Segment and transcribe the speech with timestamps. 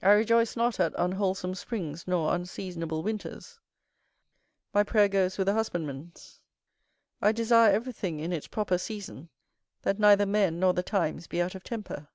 [0.00, 3.58] I rejoice not at unwholesome springs nor unseasonable winters:
[4.72, 6.40] my prayer goes with the husbandman's;
[7.20, 9.30] I desire everything in its proper season,
[9.82, 12.06] that neither men nor the times be out of temper.